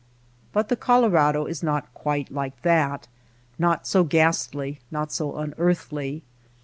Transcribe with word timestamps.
But 0.51 0.69
the 0.69 0.75
Colorado 0.75 1.45
is 1.45 1.61
not 1.61 1.93
quite 1.93 2.31
like 2.31 2.63
that— 2.63 3.07
not 3.59 3.85
so 3.85 4.03
ghastly, 4.03 4.79
not 4.89 5.11
so 5.11 5.35
unearthly. 5.37 6.23